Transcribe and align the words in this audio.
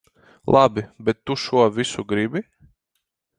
Labi, 0.53 0.83
bet 1.09 1.19
tu 1.31 1.37
šo 1.43 1.67
visu 1.77 2.07
gribi? 2.13 2.43